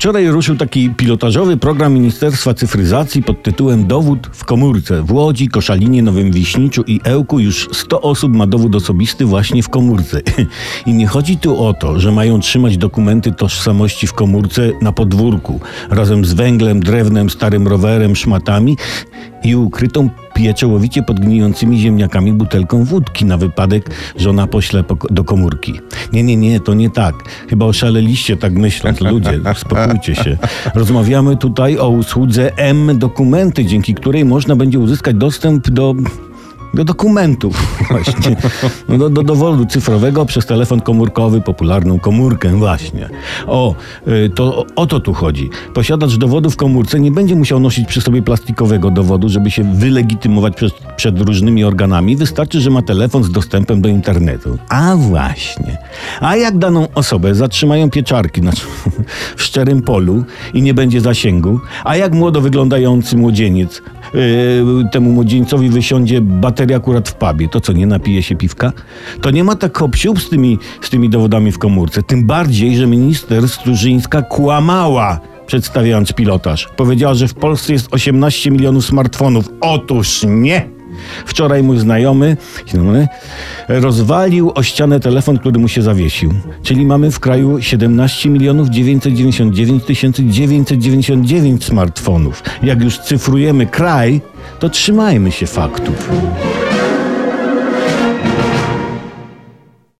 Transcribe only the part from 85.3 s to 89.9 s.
który mu się zawiesił. Czyli mamy w kraju 17 milionów 999